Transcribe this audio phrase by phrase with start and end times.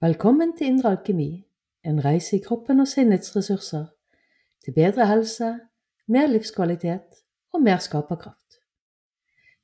[0.00, 1.44] Velkommen til Indre alkemi,
[1.84, 3.86] en reise i kroppen og sinnets ressurser,
[4.64, 5.48] til bedre helse,
[6.06, 7.18] mer livskvalitet
[7.52, 8.60] og mer skaperkraft.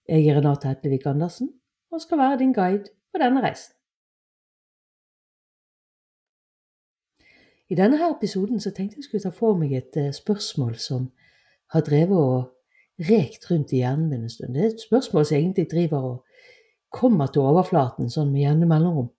[0.08, 1.52] Jeg er Renate Hetlevik Andersen
[1.92, 3.78] og skal være din guide på denne reisen.
[7.70, 11.12] I denne her episoden så tenkte jeg skulle ta for meg et eh, spørsmål som
[11.70, 14.54] har drevet og rekt rundt i hjernen min en stund.
[14.54, 16.24] Det er et spørsmål som egentlig driver og
[16.90, 19.13] kommer til overflaten sånn med jevne mellomrom.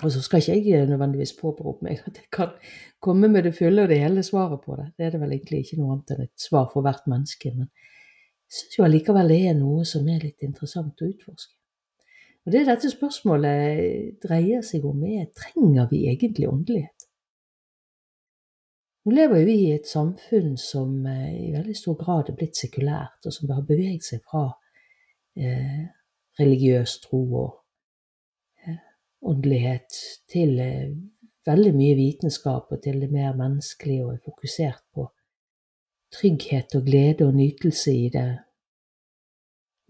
[0.00, 2.54] Og så skal ikke jeg nødvendigvis påberope meg at jeg kan
[3.00, 4.86] komme med det fulle og det hele svaret på det.
[4.96, 7.52] Det er det vel egentlig ikke noe annet enn et svar for hvert menneske.
[7.52, 11.52] Men jeg syns jo allikevel det er noe som er litt interessant å utforske.
[12.42, 17.06] Og det dette spørsmålet dreier seg om, er trenger vi egentlig åndelighet?
[19.04, 23.18] Nå lever vi i et samfunn som eh, i veldig stor grad er blitt sekulært,
[23.26, 24.44] og som har beveget seg fra
[25.34, 25.82] eh,
[26.38, 27.61] religiøs tro og
[29.22, 29.98] åndelighet
[30.30, 30.94] til eh,
[31.46, 35.08] veldig mye vitenskap og til det mer menneskelige og er fokusert på
[36.12, 38.28] trygghet og glede og nytelse i det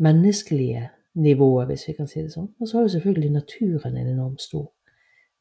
[0.02, 2.52] menneskelige nivået, hvis vi kan si det sånn.
[2.60, 4.70] Og så har jo selvfølgelig naturen en enormt stor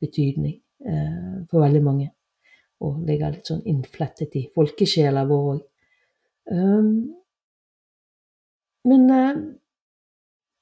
[0.02, 2.10] betydning eh, for veldig mange,
[2.82, 5.62] og ligger litt sånn innflettet i folkesjela vår òg.
[6.52, 6.94] Um,
[8.90, 9.42] men eh,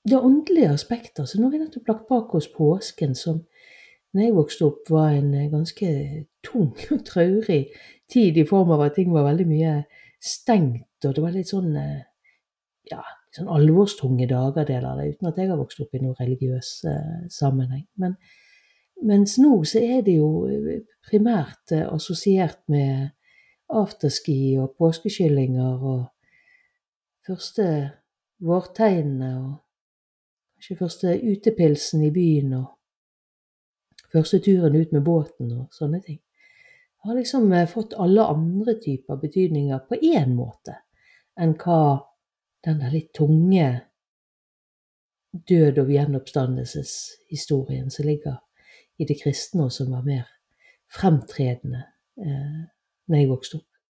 [0.08, 1.28] det åndelige aspektet.
[1.28, 3.44] Så nå har vi nettopp lagt bak oss påsken, som
[4.14, 5.90] når jeg vokste opp, var en eh, ganske
[6.46, 7.66] tung og traurig
[8.10, 9.74] tid i form av at ting var veldig mye
[10.20, 12.02] stengt, og det var litt sånn eh,
[12.90, 13.04] ja,
[13.36, 17.20] sånn alvorstunge dager, deler det, uten at jeg har vokst opp i noen religiøs uh,
[17.30, 17.86] sammenheng.
[18.02, 18.16] Men
[19.06, 20.30] mens nå så er det jo
[21.06, 23.12] primært uh, assosiert med
[23.70, 26.08] afterski og påskekyllinger og
[27.30, 27.68] første
[28.42, 29.52] vårtegnene og
[30.60, 32.66] Kanskje første utepilsen i byen og
[34.12, 36.18] første turen ut med båten og sånne ting.
[36.20, 40.76] Jeg har liksom eh, fått alle andre typer betydninger på én måte
[41.40, 41.78] enn hva
[42.68, 43.70] den der litt tunge
[45.32, 48.44] død- og gjenoppstandelseshistorien som ligger
[49.00, 50.28] i det kristne, og som var mer
[50.92, 51.86] fremtredende
[52.20, 52.62] eh,
[53.08, 53.84] når jeg vokste opp,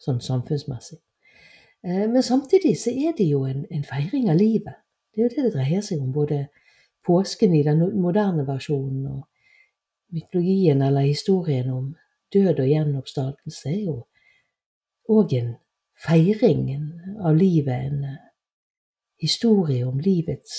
[0.00, 1.02] sånn samfunnsmessig.
[1.84, 4.80] Eh, men samtidig så er det jo en, en feiring av livet.
[5.18, 6.36] Det er jo det det dreier seg om, både
[7.02, 9.24] påsken i den moderne versjonen og
[10.14, 11.88] mytologien eller historien om
[12.32, 13.96] død og gjenoppstandelse er jo
[15.10, 15.50] òg en
[16.06, 16.70] feiring
[17.18, 18.22] av livet, en eh,
[19.18, 20.54] historie om livets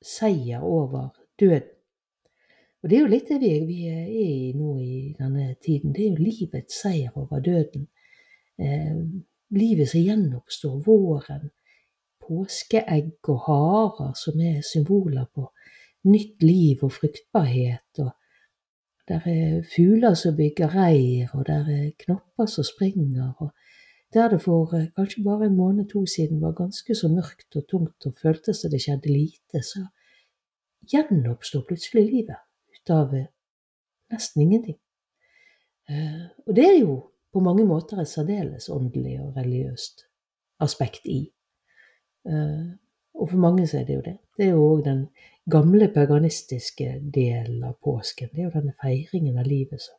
[0.00, 1.76] seier over døden.
[2.80, 5.92] Og det er jo litt det vi, vi er i nå i denne tiden.
[5.92, 7.90] Det er jo livets seier over døden.
[8.56, 8.96] Eh,
[9.52, 11.50] livet som gjenoppstår, våren,
[12.30, 15.48] påskeegg og harer, som er symboler på
[16.06, 17.98] nytt liv og fruktbarhet.
[17.98, 18.10] og
[19.08, 23.32] Der er fugler som bygger reir, og der er knopper som springer.
[23.38, 23.50] og
[24.12, 27.68] Der det for eh, kanskje bare en måned to siden var ganske så mørkt og
[27.68, 29.86] tungt og føltes som det skjedde lite, så
[30.92, 32.40] gjenoppstår plutselig livet
[32.74, 33.26] ut av eh,
[34.12, 34.78] nesten ingenting.
[35.88, 36.94] Eh, og det er jo
[37.32, 40.06] på mange måter et særdeles åndelig og religiøst
[40.60, 41.30] aspekt i.
[42.26, 42.66] Eh,
[43.14, 44.16] og for mange så er det jo det.
[44.36, 45.00] Det er jo òg den
[45.50, 48.30] gamle paganistiske delen av påsken.
[48.32, 49.98] Det er jo denne feiringen av livet som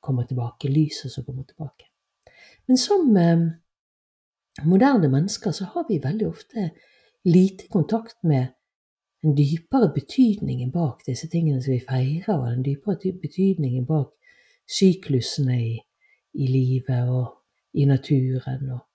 [0.00, 1.88] kommer tilbake, lyset som kommer tilbake.
[2.66, 3.48] Men som eh,
[4.64, 6.70] moderne mennesker så har vi veldig ofte
[7.24, 8.46] lite kontakt med
[9.22, 14.12] den dypere betydningen bak disse tingene som vi feirer, og den dypere betydningen bak
[14.68, 15.78] syklusene i,
[16.34, 17.34] i livet og
[17.74, 18.70] i naturen.
[18.70, 18.87] Og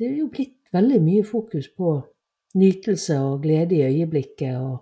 [0.00, 1.90] det er jo blitt veldig mye fokus på
[2.56, 4.78] nytelse og glede i øyeblikket og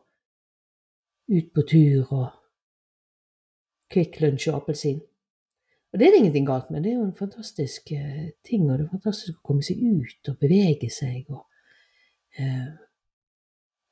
[1.28, 2.28] ut på tur og
[3.90, 5.00] Kvikk Lunsj og appelsin.
[5.92, 8.78] Og det er det ingenting galt med, det er jo en fantastisk uh, ting, og
[8.78, 11.42] det er fantastisk å komme seg ut og bevege seg og
[12.38, 12.68] eh,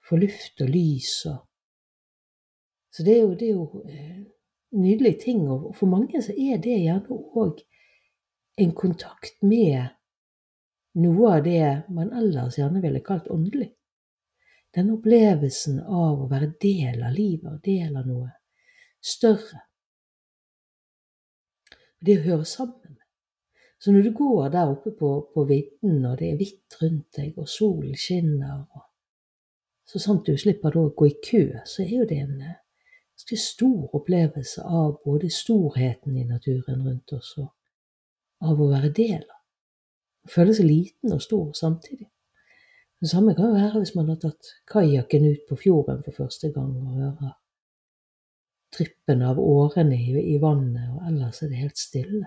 [0.07, 1.43] få luft og lys og
[2.97, 4.21] Så det er jo, det er jo eh,
[4.73, 7.59] nydelige ting, og for mange så er det gjerne òg
[8.57, 9.91] en kontakt med
[10.97, 13.71] noe av det man ellers gjerne ville kalt åndelig.
[14.75, 18.33] Den opplevelsen av å være del av livet, del av noe
[19.01, 19.63] større.
[22.01, 22.99] Det å høre sammen.
[23.79, 27.37] Så når du går der oppe på, på vidden, og det er hvitt rundt deg,
[27.41, 28.85] og solen skinner, og
[29.87, 32.57] så sant du slipper da å gå i kø, så er jo det en eh,
[33.15, 39.23] ganske stor opplevelse av både storheten i naturen rundt oss, og av å være del
[39.23, 39.36] av
[40.31, 42.09] føle seg liten og stor samtidig.
[43.01, 46.49] Det samme kan jo være hvis man har tatt kajakken ut på fjorden for første
[46.53, 47.35] gang og hører
[48.77, 52.25] trippen av årene i, i vannet, og ellers er det helt stille.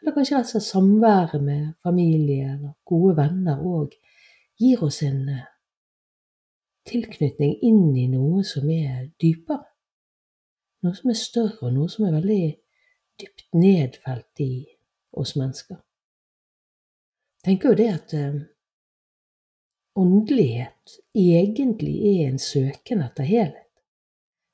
[0.00, 3.94] Eller kanskje rett og slett samværet med familie eller gode venner òg
[4.60, 5.44] gir oss en eh,
[6.88, 9.68] tilknytning inn i noe som er dypere.
[10.82, 12.42] Noe som er større, og noe som er veldig
[13.22, 14.52] dypt nedfelt i
[15.14, 15.78] oss mennesker.
[17.42, 18.34] Tenker jo det at eh,
[19.98, 23.70] åndelighet egentlig er en søken etter helhet.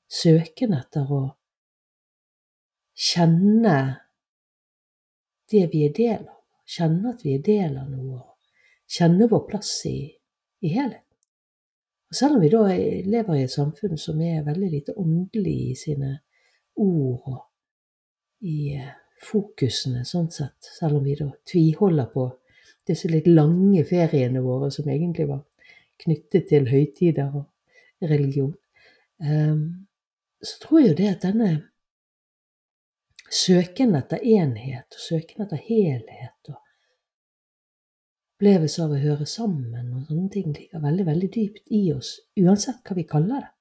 [0.09, 1.19] Søken etter å
[2.97, 3.75] kjenne
[5.53, 6.39] det vi er del av.
[6.69, 8.23] Kjenne at vi er del av noe.
[8.89, 9.99] Kjenne vår plass i,
[10.65, 11.05] i helhet.
[12.09, 12.63] Og selv om vi da
[13.05, 16.15] lever i et samfunn som er veldig lite åndelig i sine
[16.81, 18.91] ord og i eh,
[19.21, 22.25] fokusene, sånn sett, selv om vi da tviholder på
[22.89, 25.43] disse litt lange feriene våre som egentlig var
[25.99, 28.53] knyttet til høytider og religion,
[29.19, 29.63] um,
[30.41, 31.49] så tror jeg jo det at denne
[33.29, 36.57] søken etter enhet og søken etter helhet og
[38.39, 42.79] opplevelse av å høre sammen og sånne ting ligger veldig, veldig dypt i oss, uansett
[42.87, 43.51] hva vi kaller det.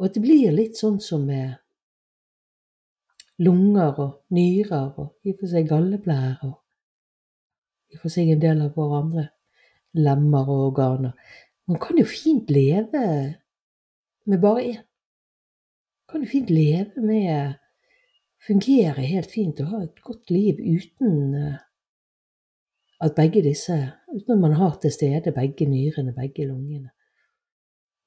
[0.00, 1.54] Og at det blir litt sånn som med
[3.40, 6.56] lunger og nyrer og i og for seg galleblære og
[7.98, 9.24] for seg en del av våre andre
[9.98, 11.16] lemmer og organer.
[11.66, 13.02] Man kan jo fint leve
[14.26, 14.84] med bare én.
[16.10, 17.58] Kan jo fint leve med
[18.40, 21.58] Fungere helt fint og ha et godt liv uten eh,
[23.04, 23.76] at begge disse
[24.08, 26.88] Uten at man har til stede begge nyrene, begge lungene.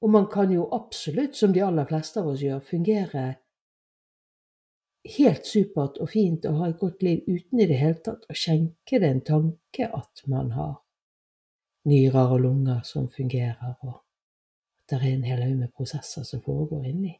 [0.02, 3.22] Og man kan jo absolutt, som de aller fleste av oss gjør, fungere
[5.04, 8.36] helt supert og fint å ha et godt liv uten i det hele tatt å
[8.36, 10.78] skjenke det en tanke at man har
[11.88, 16.40] nyrer og lunger som fungerer, og at det er en hel haug med prosesser som
[16.44, 17.12] foregår inni.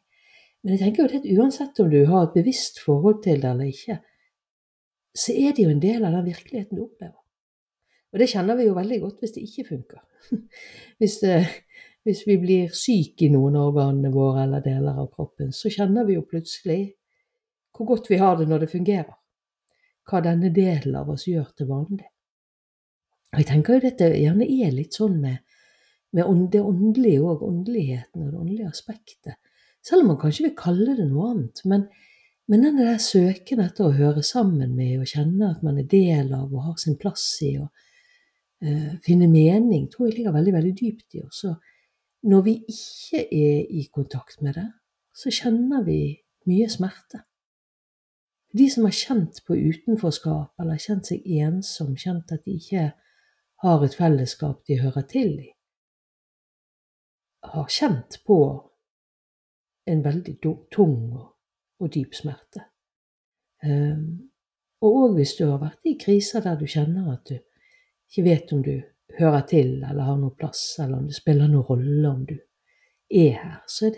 [0.63, 3.69] Men jeg tenker jo at uansett om du har et bevisst forhold til det eller
[3.69, 3.99] ikke,
[5.15, 7.21] så er det jo en del av den virkeligheten du opplever.
[8.13, 10.01] Og det kjenner vi jo veldig godt hvis det ikke funker.
[10.97, 11.35] Hvis, det,
[12.07, 16.07] hvis vi blir syke i noen av organene våre eller deler av kroppen, så kjenner
[16.07, 16.95] vi jo plutselig
[17.75, 19.15] hvor godt vi har det når det fungerer.
[20.05, 22.05] Hva denne delen av oss gjør til vanlig.
[23.33, 25.41] Og jeg tenker jo dette gjerne er litt sånn med,
[26.15, 29.39] med det åndelige og åndeligheten og det åndelige aspektet.
[29.85, 31.61] Selv om man kanskje vil kalle det noe annet.
[31.67, 31.87] Men,
[32.49, 36.31] men denne der søken etter å høre sammen med og kjenne at man er del
[36.37, 37.67] av og har sin plass i og
[38.65, 41.43] uh, finne mening, tror jeg ligger veldig, veldig dypt i oss.
[42.25, 44.69] Når vi ikke er i kontakt med det,
[45.15, 45.99] så kjenner vi
[46.49, 47.25] mye smerte.
[48.55, 52.85] De som har kjent på utenforskap eller kjent seg ensom, kjent at de ikke
[53.63, 55.49] har et fellesskap de hører til i,
[57.45, 58.37] har kjent på
[59.85, 60.37] en veldig
[60.73, 62.63] tung og dyp smerte.
[63.65, 64.31] Um,
[64.83, 68.53] og òg hvis du har vært i kriser der du kjenner at du ikke vet
[68.53, 68.75] om du
[69.19, 72.35] hører til eller har noe plass, eller om det spiller noen rolle om du
[73.09, 73.95] er her, så er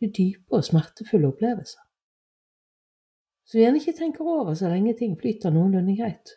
[0.00, 1.85] det dype og smertefulle opplevelser.
[3.52, 6.34] Vi gjerne ikke tenker over så lenge ting flyter noenlunde greit,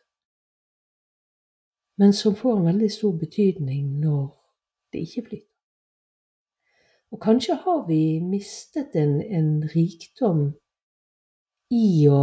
[1.97, 4.27] men som får en veldig stor betydning når
[4.93, 5.45] det ikke flyter.
[7.09, 10.51] Og kanskje har vi mistet en, en rikdom
[11.73, 12.21] i å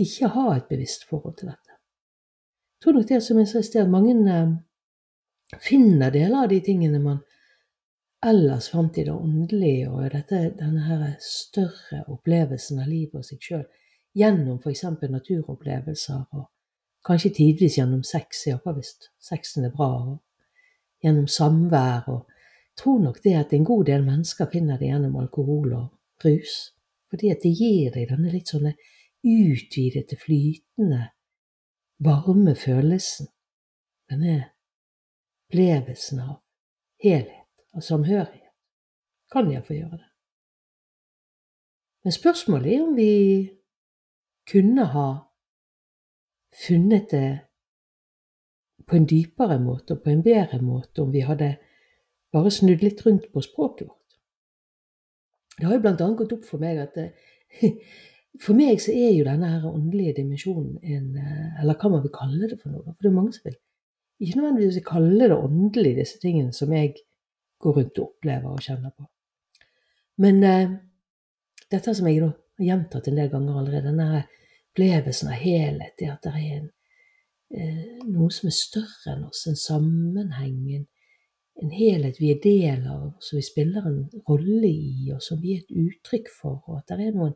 [0.00, 1.76] ikke ha et bevisst forhold til dette.
[1.76, 4.54] Jeg tror nok det som jeg sa i sted, mange eh,
[5.60, 7.20] finner deler av de tingene man
[8.26, 13.44] ellers fant i det åndelige og dette, denne her større opplevelsen av livet og seg
[13.44, 13.66] sjøl
[14.16, 14.84] gjennom f.eks.
[15.00, 16.48] naturopplevelser og
[17.06, 22.26] kanskje tidvis gjennom sex, iallfall hvis sexen er bra, og gjennom samvær og
[22.70, 26.70] Jeg tror nok det at en god del mennesker finner det gjennom alkohol og rus.
[27.10, 28.72] Fordi at det gir deg denne litt sånne
[29.26, 31.10] utvidete, flytende,
[32.00, 33.28] varme følelsen.
[34.08, 34.36] Denne
[35.50, 36.38] opplevelsen av
[37.04, 37.39] helhet,
[37.72, 38.54] og samhørighet.
[39.32, 40.08] Kan jeg få gjøre det.
[42.04, 43.50] Men spørsmålet er om vi
[44.52, 45.08] kunne ha
[46.66, 47.38] funnet det
[48.88, 51.56] på en dypere måte og på en bedre måte om vi hadde
[52.32, 54.16] bare snudd litt rundt på språket vårt.
[55.58, 56.96] Det har jo blant annet gått opp for meg at
[58.44, 62.14] for meg så er jo denne her åndelige dimensjonen en eh, Eller hva man vil
[62.14, 62.94] kalle det for noe.
[62.94, 63.58] For det er mange som vil
[64.20, 66.94] ikke nødvendigvis kalle det åndelig, disse tingene som jeg
[67.60, 69.06] går rundt og opplever og kjenner på.
[70.20, 70.76] Men eh,
[71.70, 74.24] dette som jeg da har gjentatt en del ganger allerede, denne
[74.70, 76.70] opplevelsen av helhet, det at det er en,
[77.56, 80.88] eh, noe som er større enn oss, en sammenheng, en
[81.62, 85.54] en helhet vi er del av, som vi spiller en rolle i, og som vi
[85.54, 87.34] er et uttrykk for, og at det er noen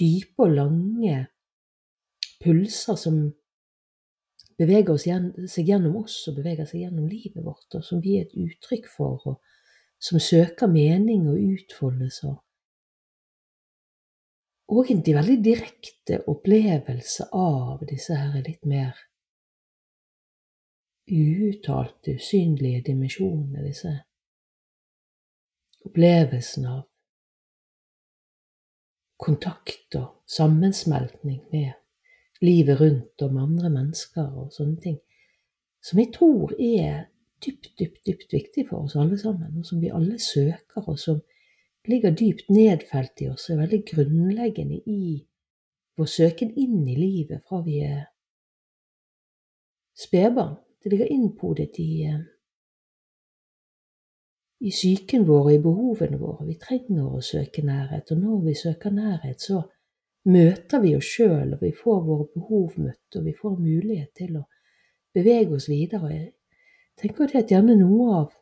[0.00, 1.16] dype og lange
[2.40, 3.18] pulser som
[4.60, 8.36] beveger seg gjennom oss og beveger seg gjennom livet vårt, og som vi er et
[8.36, 9.40] uttrykk for, og
[10.00, 12.34] som søker mening og utfoldelse.
[14.70, 18.94] Og egentlig veldig direkte opplevelse av disse her litt mer
[21.10, 23.96] uuttalte, usynlige dimensjonene, disse
[25.88, 26.86] opplevelsene av
[29.20, 31.79] kontakt og sammensmeltning med
[32.40, 34.98] livet rundt med andre mennesker og sånne ting,
[35.84, 37.06] som jeg tror er
[37.44, 41.20] dypt, dypt, dypt viktig for oss alle sammen, og som vi alle søker, og som
[41.88, 45.02] ligger dypt nedfelt i oss, og er veldig grunnleggende i
[45.98, 48.04] vår søken inn i livet fra vi er
[49.96, 50.56] spedbarn.
[50.80, 52.20] Det ligger innpodet i, eh,
[54.60, 56.46] i psyken vår og i behovene våre.
[56.46, 59.62] Vi trenger å søke nærhet, og når vi søker nærhet, så
[60.30, 64.36] møter vi oss sjøl, og vi får våre behov møtt, og vi får mulighet til
[64.40, 64.44] å
[65.14, 66.10] bevege oss videre.
[66.12, 66.32] Jeg
[67.00, 68.36] tenker det at gjerne noe av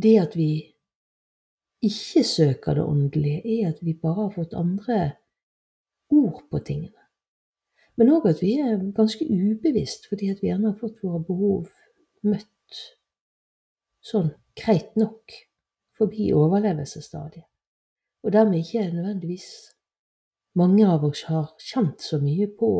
[0.00, 0.50] det at vi
[1.84, 5.00] ikke søker det åndelige, er at vi bare har fått andre
[6.14, 7.00] ord på tingene.
[7.94, 11.68] Men òg at vi er ganske ubevisst fordi at vi gjerne har fått våre behov
[12.26, 12.80] møtt
[14.04, 15.36] sånn greit nok
[15.94, 17.46] forbi overlevelsesstadiet
[18.24, 19.48] og dermed ikke nødvendigvis
[20.56, 22.70] mange av oss har kjent så mye på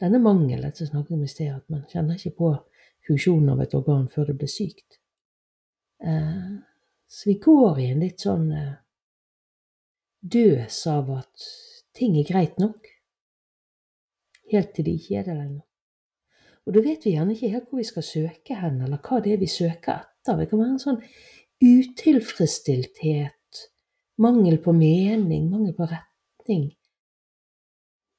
[0.00, 2.50] denne mangelen som snakket om i sted, at man kjenner ikke på
[3.08, 4.98] funksjonen av et organ før det blir sykt.
[6.04, 6.54] Eh,
[7.08, 8.74] så vi går i en litt sånn eh,
[10.20, 11.46] døs av at
[11.96, 12.90] ting er greit nok,
[14.52, 15.64] helt til det ikke er det lenger.
[16.64, 19.34] Og da vet vi gjerne ikke helt hvor vi skal søke hen, eller hva det
[19.34, 20.38] er vi søker etter.
[20.40, 21.02] Det kan være en sånn
[21.64, 23.43] utilfredsstillthet
[24.20, 26.68] mangel på mening, mangel på retning,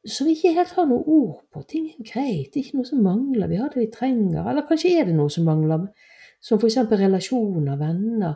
[0.06, 1.64] som vi ikke helt har noe ord på.
[1.70, 4.44] Ting er greit, det er ikke noe som mangler, vi har det vi trenger.
[4.46, 5.88] Eller kanskje er det noe som mangler,
[6.44, 8.36] som eksempel relasjoner, venner,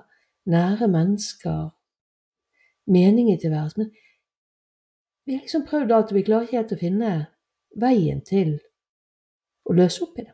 [0.49, 1.67] nære mennesker,
[2.89, 3.85] mening i tilværelsen.
[3.85, 3.91] Men
[5.25, 7.13] vi har liksom prøvd alt, og vi klarer ikke helt å finne
[7.77, 8.55] veien til
[9.69, 10.33] å løse opp i det.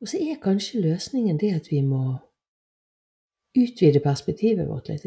[0.00, 2.16] Og så er kanskje løsningen det at vi må
[3.56, 5.06] utvide perspektivet vårt litt.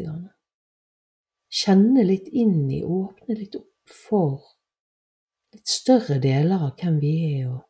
[1.54, 4.42] Kjenne litt inn i, åpne litt opp for
[5.54, 7.62] litt større deler av hvem vi er, og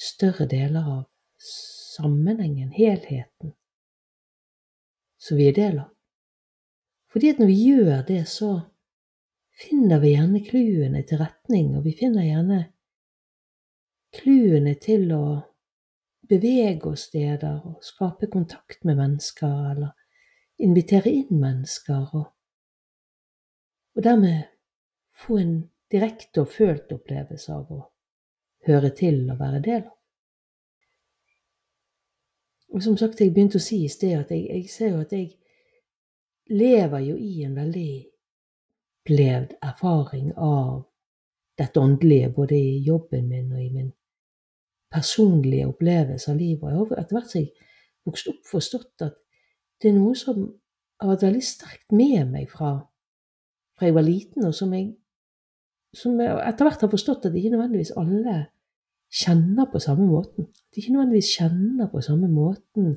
[0.00, 1.04] større deler av
[1.40, 3.54] sammenhengen, helheten,
[5.20, 5.90] som vi er del av.
[7.10, 8.50] Fordi at når vi gjør det, så
[9.60, 12.60] finner vi gjerne clouene til retning, og vi finner gjerne
[14.16, 15.24] clouene til å
[16.30, 19.90] bevege oss steder og skape kontakt med mennesker, eller
[20.62, 22.26] invitere inn mennesker, og,
[23.96, 24.50] og dermed
[25.24, 25.54] få en
[25.90, 27.80] direkte og følt opplevelse av å
[28.68, 29.96] høre til og være del av.
[32.70, 35.12] Og som sagt, jeg begynte å si i sted at jeg, jeg ser jo at
[35.16, 35.32] jeg
[36.54, 37.90] lever jo i en veldig
[39.00, 40.84] opplevd erfaring av
[41.58, 43.90] dette åndelige, både i jobben min og i min
[44.90, 46.62] personlige opplevelse av livet.
[46.62, 47.50] Og jeg har etter hvert som jeg
[48.08, 49.18] vokste opp, forstått at
[49.80, 50.48] det er noe som
[51.00, 52.72] har vært veldig sterkt med meg fra,
[53.78, 54.90] fra jeg var liten, og som jeg,
[55.96, 58.36] som jeg etter hvert har forstått at ikke nødvendigvis alle
[59.10, 60.50] kjenner på samme måten.
[60.50, 62.92] At ikke nødvendigvis kjenner på samme måten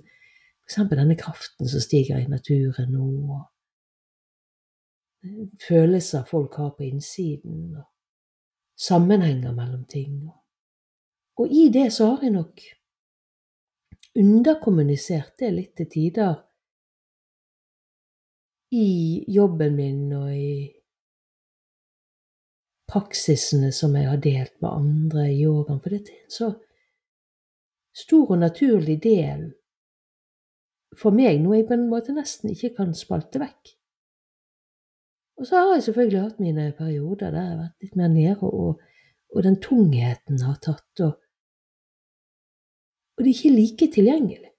[0.63, 0.75] f.eks.
[0.91, 3.49] denne kraften som stiger i naturen nå, og
[5.67, 7.83] følelser folk har på innsiden, og
[8.79, 10.27] sammenhenger mellom ting.
[10.27, 10.42] og
[11.39, 12.61] og i det så har jeg nok
[14.19, 16.35] underkommunisert det litt til tider
[18.73, 20.53] i jobben min og i
[22.89, 26.49] praksisene som jeg har delt med andre i yogaen, for dette er en så
[27.93, 29.47] stor og naturlig del
[30.97, 33.73] for meg, noe jeg på en måte nesten ikke kan spalte vekk.
[35.41, 38.35] Og så har jeg selvfølgelig hatt mine perioder der jeg har vært litt mer nede,
[38.45, 38.81] og,
[39.33, 41.22] og den tungheten har tatt, og
[43.13, 44.51] og det er ikke like tilgjengelig.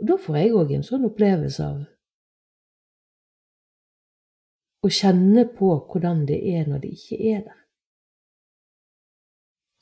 [0.00, 1.78] Og da får jeg òg en sånn opplevelse av
[4.86, 7.62] å kjenne på hvordan det er når det ikke er der.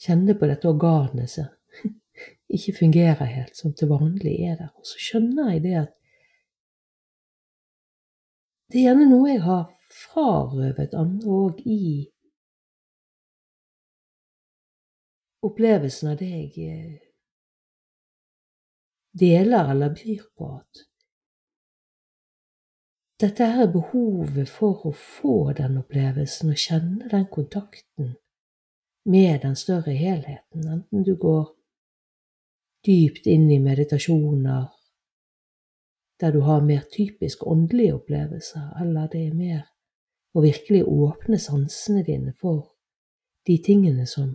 [0.04, 1.50] Kjenne på dette organet som
[2.56, 4.72] ikke fungerer helt, som til vanlig er der.
[4.78, 5.92] Og så skjønner jeg det at
[8.72, 11.82] det er gjerne noe jeg har frarøvet andre òg i
[15.44, 16.98] opplevelsen av det jeg eh,
[19.18, 20.50] deler eller byr på.
[20.58, 20.84] At
[23.22, 28.14] dette er behovet for å få den opplevelsen og kjenne den kontakten
[29.04, 31.52] med den større helheten, enten du går
[32.84, 34.66] dypt inn i meditasjoner
[36.20, 39.62] der du har mer typisk åndelige opplevelser, eller det er mer
[40.34, 42.74] å virkelig åpne sansene dine for
[43.46, 44.30] de tingene som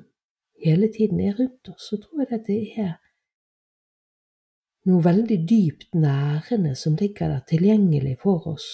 [0.65, 2.95] hele tiden er rundt oss, så tror jeg at det er
[4.89, 8.67] noe veldig dypt nærende som ligger der tilgjengelig for oss,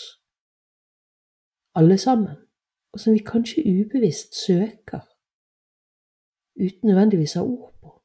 [1.76, 2.38] alle sammen,
[2.94, 5.04] og som vi kanskje ubevisst søker,
[6.56, 7.96] uten nødvendigvis å ha ord på,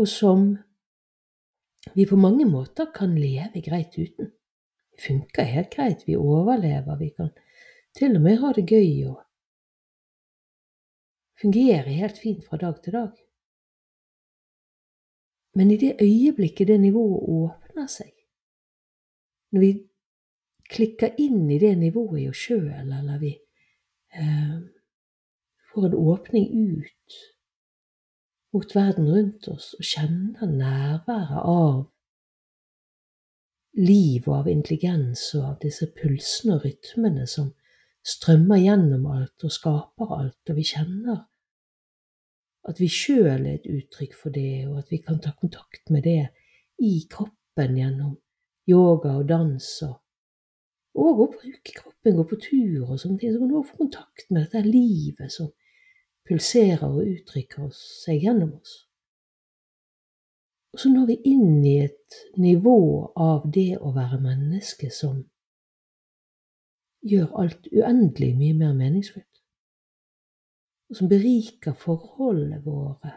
[0.00, 0.52] og som
[1.94, 4.30] vi på mange måter kan leve greit uten.
[4.92, 7.32] Det funker helt greit, vi overlever, vi kan
[7.96, 9.18] til og med ha det gøy og
[11.40, 13.12] fungere helt fint fra dag til dag.
[15.54, 18.12] Men i det øyeblikket det nivået åpner seg,
[19.52, 19.70] når vi
[20.70, 23.32] klikker inn i det nivået i oss sjøl, eller vi
[24.14, 24.58] eh,
[25.72, 27.18] får en åpning ut
[28.52, 31.80] mot verden rundt oss og kjenner nærværet av
[33.78, 37.52] liv og av intelligens og av disse pulsene og rytmene som
[38.06, 41.26] strømmer gjennom alt og skaper alt, og vi kjenner
[42.68, 46.04] at vi sjøl er et uttrykk for det, og at vi kan ta kontakt med
[46.04, 46.28] det
[46.84, 48.18] i kroppen gjennom
[48.68, 49.96] yoga og dans, og,
[51.00, 53.32] og å bruke kroppen, gå på tur og sånne ting.
[53.32, 55.50] Så kan du få kontakt med dette livet som
[56.28, 58.76] pulserer og uttrykker seg gjennom oss.
[60.70, 65.24] Og så når vi inn i et nivå av det å være menneske som
[67.00, 69.29] gjør alt uendelig mye mer meningsfullt
[70.90, 73.12] og som beriker forholdene våre,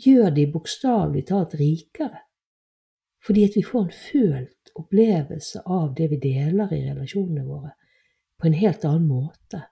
[0.00, 2.24] gjør de bokstavelig talt rikere,
[3.24, 7.74] fordi at vi får en følt opplevelse av det vi deler i relasjonene våre,
[8.40, 9.62] på en helt annen måte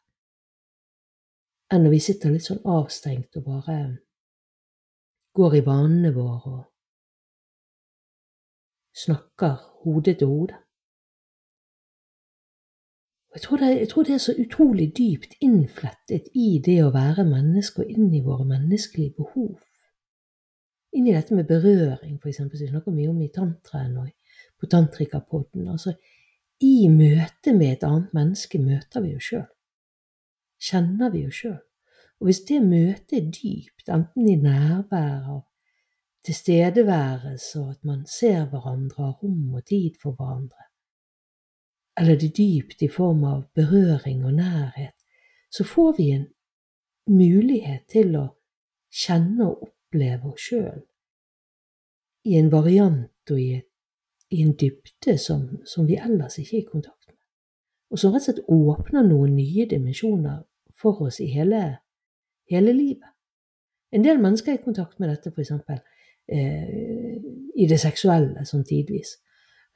[1.72, 3.76] enn når vi sitter litt sånn avstengt og bare
[5.36, 6.64] går i vanene våre og
[9.02, 9.54] snakker
[9.86, 10.58] hode til hode.
[13.34, 17.24] Jeg tror, det, jeg tror, det, er så utrolig dypt innflettet i det å være
[17.24, 19.54] menneske og inn i våre menneskelige behov.
[20.92, 24.10] Inn i dette med berøring, eksempel, som vi snakker mye om i tantraen og
[24.60, 25.70] på tantrikapodden.
[25.72, 25.94] Altså,
[26.60, 29.46] i møte med et annet menneske møter vi jo sjøl.
[30.62, 31.62] Kjenner vi jo sjøl.
[32.20, 35.40] Og hvis det møtet er dypt, enten i nærvær av
[36.22, 40.68] tilstedeværelse og at man ser hverandre, har rom og tid for hverandre,
[42.00, 44.94] eller det dypt i form av berøring og nærhet,
[45.52, 46.26] så får vi en
[47.10, 48.26] mulighet til å
[48.92, 50.80] kjenne og oppleve oss sjøl
[52.28, 53.58] i en variant og i,
[54.30, 57.18] i en dybde som, som, vi ellers ikke er i kontakt med,
[57.90, 60.44] og som rett og slett åpner noen nye dimensjoner
[60.78, 61.62] for oss i hele,
[62.50, 63.10] hele livet.
[63.92, 65.52] En del mennesker er i kontakt med dette, f.eks.
[66.32, 67.18] Eh,
[67.58, 69.18] i det seksuelle, sånn tidvis.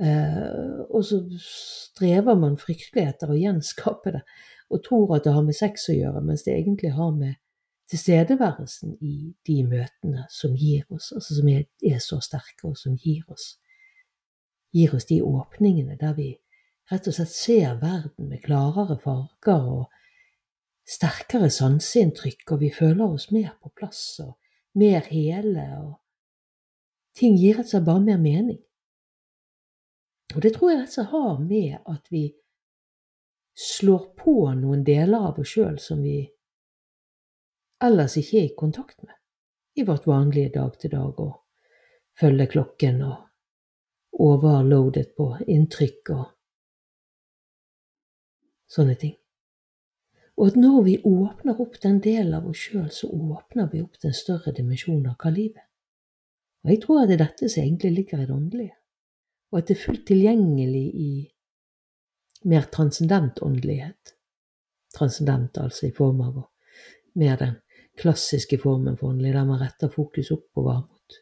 [0.03, 4.23] Eh, og så strever man fryktelig etter å gjenskape det,
[4.71, 7.39] og tror at det har med sex å gjøre, mens det egentlig har med
[7.91, 12.97] tilstedeværelsen i de møtene som gir oss, altså som er, er så sterke, og som
[12.99, 13.55] gir oss,
[14.75, 16.33] gir oss de åpningene der vi
[16.91, 19.87] rett og slett ser verden med klarere farger og
[20.87, 24.37] sterkere sanseinntrykk, og vi føler oss mer på plass og
[24.79, 25.97] mer hele, og
[27.17, 28.61] ting gir rett og slett bare mer mening.
[30.37, 32.27] Og det tror jeg altså har med at vi
[33.57, 36.19] slår på noen deler av oss sjøl som vi
[37.87, 39.17] ellers ikke er i kontakt med
[39.81, 41.33] i vårt vanlige dag-til-dag og
[42.21, 43.17] følge klokken og
[44.29, 46.25] overloadet på inntrykk og
[48.77, 49.17] sånne ting.
[50.37, 53.97] Og at når vi åpner opp den delen av oss sjøl, så åpner vi opp
[54.03, 55.65] den større dimensjonen av hva livet.
[56.65, 58.83] Og jeg tror at det er dette som egentlig ligger i det åndelige
[59.53, 61.11] og at det er fullt tilgjengelig i
[62.45, 64.15] mer transcendent åndelighet.
[64.95, 66.43] Transcendent altså i form av
[67.15, 67.55] mer den
[67.97, 71.21] klassiske formen for åndelig, der man retter fokus oppover mot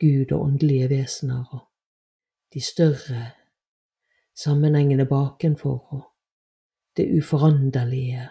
[0.00, 1.66] Gud og åndelige vesener og
[2.54, 3.24] de større
[4.38, 6.04] sammenhengene bakenfor og
[6.96, 8.28] det uforanderlige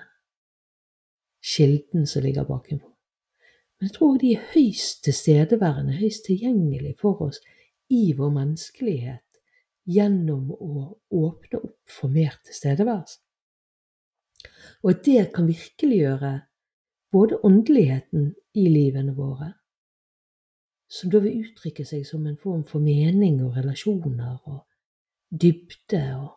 [1.56, 2.94] kilden som ligger bakenfor.
[3.80, 7.40] Men jeg tror de er høyst tilstedeværende, høyst tilgjengelig for oss
[7.94, 9.24] i vår menneskelighet
[9.88, 13.22] gjennom å åpne opp for mer tilstedeværelse.
[14.84, 16.34] Og det kan virkeliggjøre
[17.12, 19.54] både åndeligheten i livene våre,
[20.88, 24.62] som da vil uttrykke seg som en form for mening og relasjoner og
[25.32, 26.34] dybde og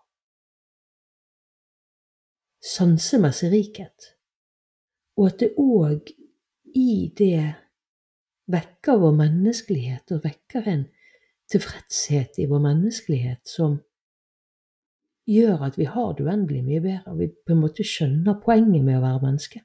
[2.61, 4.09] sansemessig rikhet,
[5.19, 6.11] og at det òg
[6.77, 7.45] i det
[8.51, 10.85] vekker vår menneskelighet og vekker en
[11.51, 13.79] tilfredshet i vår menneskelighet som
[15.31, 18.85] gjør at vi har det uendelig mye bedre, og vi på en måte skjønner poenget
[18.85, 19.63] med å være menneske.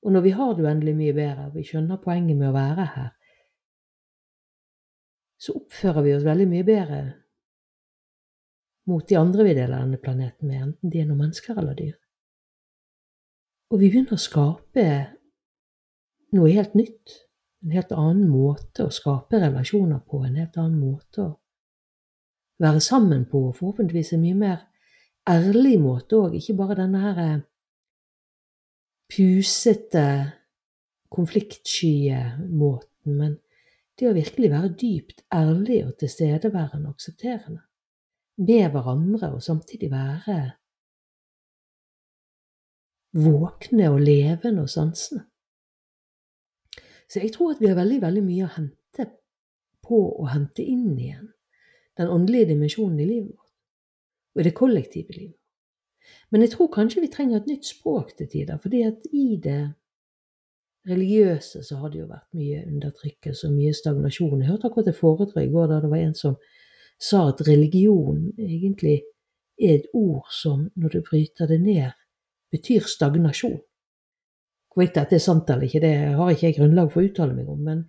[0.00, 2.86] Og når vi har det uendelig mye bedre, og vi skjønner poenget med å være
[2.94, 3.10] her,
[5.40, 7.00] så oppfører vi oss veldig mye bedre
[8.90, 11.96] mot de andre vi deler denne planeten med, enten de er noen mennesker eller dyr.
[13.70, 14.86] Og vi begynner å skape
[16.36, 17.14] noe helt nytt,
[17.64, 21.30] en helt annen måte å skape relasjoner på, en helt annen måte å
[22.60, 24.58] være sammen på, og forhåpentligvis en mye mer
[25.28, 27.38] ærlig måte òg, ikke bare denne her eh,
[29.10, 30.06] pusete,
[31.10, 33.38] konfliktskye måten, men
[33.98, 37.64] det å virkelig være dypt ærlig og tilstedeværende og aksepterende
[38.40, 40.38] med hverandre, og samtidig være
[43.20, 45.26] våkne og levende og sansende.
[47.10, 49.06] Så jeg tror at vi har veldig, veldig mye å hente
[49.82, 51.28] på å hente inn igjen
[51.98, 53.52] den åndelige dimensjonen i livet vårt,
[54.34, 55.36] og i det kollektive livet.
[56.30, 59.62] Men jeg tror kanskje vi trenger et nytt språk til tider, fordi at i det
[60.88, 64.40] religiøse så har det jo vært mye undertrykkelse og mye stagnasjon.
[64.40, 66.38] Jeg hørte akkurat et foredrag i går da det var en som
[67.00, 69.00] sa at religion egentlig
[69.60, 71.90] er et ord som, når du bryter det ned,
[72.52, 73.60] betyr stagnasjon.
[74.70, 77.48] Hvorvidt dette er sant eller ikke, det har ikke jeg grunnlag for å uttale meg
[77.50, 77.80] om, men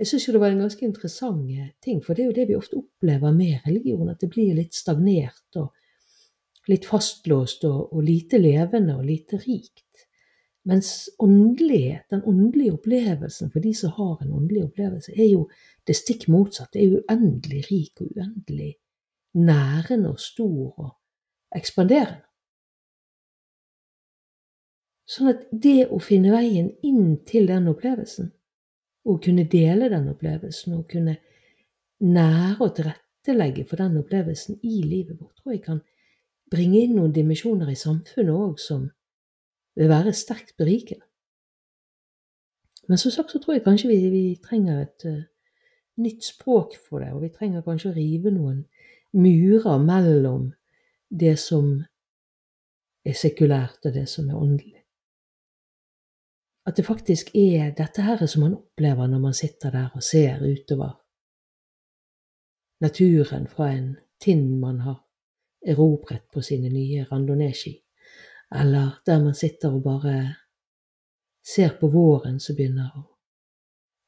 [0.00, 1.50] jeg syns jo det var en ganske interessant
[1.84, 4.74] ting, for det er jo det vi ofte opplever med religion, at det blir litt
[4.74, 10.06] stagnert og litt fastlåst og, og lite levende og lite rikt.
[10.68, 15.46] Mens åndelighet, den åndelige opplevelsen for de som har en åndelig opplevelse, er jo
[15.88, 16.78] det stikk motsatte.
[16.78, 18.74] Det er uendelig rik og uendelig
[19.40, 20.90] nærende og stor og
[21.56, 22.24] ekspanderende.
[25.10, 28.30] Sånn at det å finne veien inn til den opplevelsen,
[29.10, 31.16] og kunne dele den opplevelsen, og kunne
[32.04, 35.80] nære og tilrettelegge for den opplevelsen i livet vårt, tror jeg kan
[36.50, 38.88] bringe inn noen dimensjoner i samfunnet òg som
[39.78, 41.04] vil være sterkt berikende.
[42.90, 45.20] Men som sagt så tror jeg kanskje vi, vi trenger et uh,
[46.02, 48.64] nytt språk for det, og vi trenger kanskje å rive noen
[49.14, 50.50] murer mellom
[51.10, 51.80] det som
[53.06, 54.79] er sekulært, og det som er åndelig.
[56.66, 60.42] At det faktisk er dette her som man opplever når man sitter der og ser
[60.44, 60.96] utover
[62.80, 65.00] naturen fra en tind man har
[65.66, 67.74] erobret på sine nye randonee-ski
[68.54, 70.34] eller der man sitter og bare
[71.54, 73.04] ser på våren som begynner å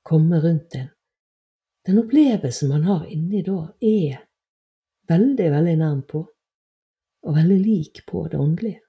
[0.02, 0.90] komme rundt en.
[1.86, 4.22] Den opplevelsen man har inni da, er
[5.10, 6.22] veldig, veldig nærm på,
[7.22, 8.82] og veldig lik på det åndelige.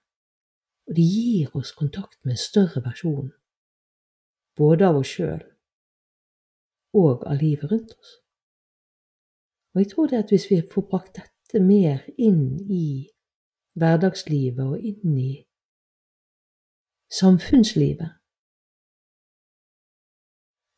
[0.89, 3.31] Og det gir oss kontakt med en større versjon,
[4.57, 5.41] både av oss sjøl
[6.93, 8.11] og av livet rundt oss.
[9.73, 13.09] Og jeg tror det at hvis vi får brakt dette mer inn i
[13.79, 15.31] hverdagslivet og inn i
[17.13, 18.11] samfunnslivet,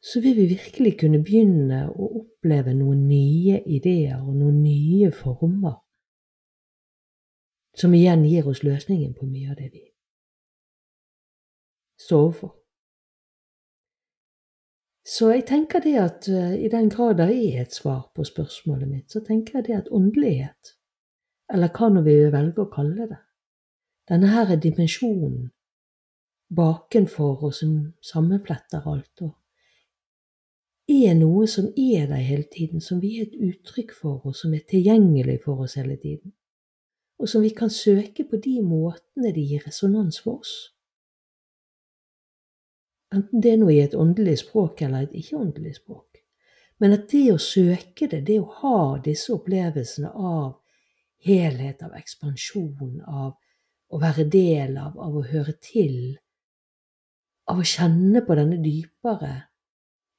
[0.06, 5.80] så vil vi virkelig kunne begynne å oppleve noen nye ideer og noen nye former,
[7.76, 9.82] som igjen gir oss løsningen på mye av det vi
[12.06, 12.54] står overfor.
[15.06, 18.90] Så jeg tenker det at uh, i den grad det er et svar på spørsmålet
[18.90, 20.76] mitt, så tenker jeg det at åndelighet
[21.54, 23.20] eller hva nå vi vil velge å kalle det.
[24.10, 25.52] Denne her dimensjonen
[26.56, 27.74] bakenfor og som
[28.06, 29.34] sammenfletter alt, og
[30.90, 34.54] er noe som er der hele tiden, som vi er et uttrykk for, og som
[34.54, 36.36] er tilgjengelig for oss hele tiden,
[37.20, 40.75] og som vi kan søke på de måtene de gir resonans for oss.
[43.14, 46.22] Enten det er noe i et åndelig språk eller et ikke-åndelig språk.
[46.82, 50.58] Men at det å søke det, det å ha disse opplevelsene av
[51.26, 53.36] helhet, av ekspansjon, av
[53.94, 56.18] å være del av, av å høre til,
[57.50, 59.36] av å kjenne på denne dypere,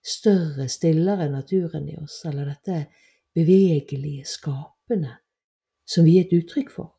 [0.06, 2.86] større, stillere naturen i oss, eller dette
[3.36, 5.18] bevegelige, skapende,
[5.86, 6.92] som vi er et uttrykk for,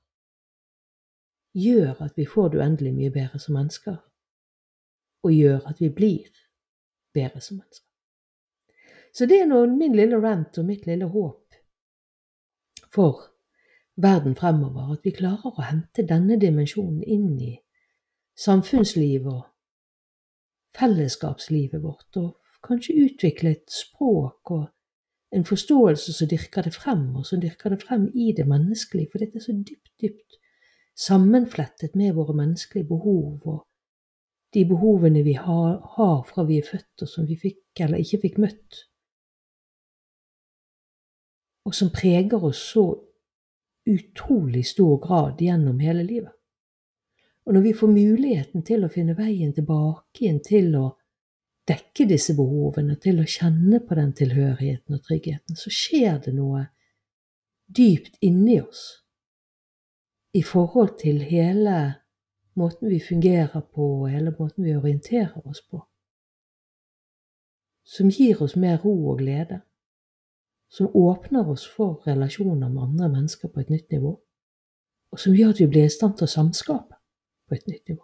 [1.58, 3.98] gjør at vi får det uendelig mye bedre som mennesker,
[5.28, 6.30] og gjør at vi blir
[7.14, 7.86] bedre som mennesker.
[9.14, 11.58] Så det er nå min lille rant og mitt lille håp
[12.94, 13.24] for
[13.98, 17.56] verden fremover, at vi klarer å hente denne dimensjonen inn i
[18.38, 19.46] samfunnslivet og
[20.78, 22.38] fellesskapslivet vårt, og
[22.68, 24.68] kanskje utvikle et språk og
[25.34, 29.24] en forståelse som dyrker det frem, og som dyrker det frem i det menneskelige, for
[29.24, 30.38] dette er så dypt, dypt
[30.98, 33.66] sammenflettet med våre menneskelige behov og
[34.54, 38.22] de behovene vi har, har fra vi er født, og som vi fikk eller ikke
[38.24, 38.84] fikk møtt,
[41.68, 42.86] og som preger oss så
[43.88, 46.32] utrolig stor grad gjennom hele livet.
[47.48, 50.88] Og når vi får muligheten til å finne veien tilbake igjen til å
[51.68, 56.66] dekke disse behovene, til å kjenne på den tilhørigheten og tryggheten, så skjer det noe
[57.68, 58.84] dypt inni oss
[60.36, 61.78] i forhold til hele
[62.58, 65.82] måten vi fungerer på, eller måten vi orienterer oss på,
[67.88, 69.62] som gir oss mer ro og glede,
[70.70, 74.18] som åpner oss for relasjoner med andre mennesker på et nytt nivå,
[75.12, 76.98] og som gjør at vi blir i stand til å samskape
[77.48, 78.04] på et nytt nivå.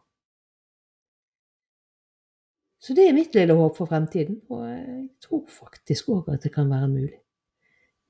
[2.84, 6.52] Så det er mitt lille håp for fremtiden, og jeg tror faktisk òg at det
[6.54, 7.20] kan være mulig.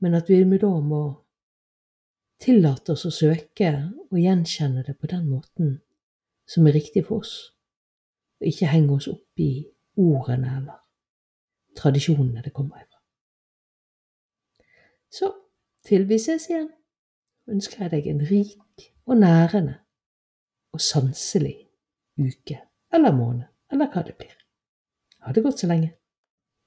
[0.02, 1.04] Men at vi da må
[2.42, 3.70] tillate oss å søke
[4.10, 5.76] og gjenkjenne det på den måten
[6.54, 7.34] som er riktig for oss,
[8.42, 9.66] og ikke henge oss opp i
[9.98, 10.80] ordene eller
[11.78, 13.00] tradisjonene det kommer ifra.
[15.14, 15.32] Så
[15.86, 16.70] til vi ses igjen,
[17.50, 19.80] ønsker jeg deg en rik og nærende
[20.74, 21.58] og sanselig
[22.18, 22.60] uke
[22.94, 24.38] eller måned, eller hva det blir.
[25.26, 25.94] Ha det godt så lenge.